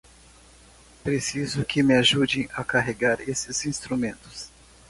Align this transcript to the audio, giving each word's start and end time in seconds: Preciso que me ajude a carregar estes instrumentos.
Preciso 1.03 1.63
que 1.63 1.83
me 1.83 1.93
ajude 1.95 2.49
a 2.55 2.63
carregar 2.63 3.21
estes 3.21 3.67
instrumentos. 3.67 4.49